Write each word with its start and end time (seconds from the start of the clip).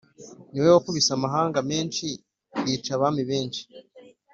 Ni 0.51 0.59
we 0.63 0.69
wakubise 0.75 1.09
amahanga 1.17 1.59
menshi 1.71 2.05
yica 2.67 2.91
abami 2.97 3.23
benshi 3.29 3.61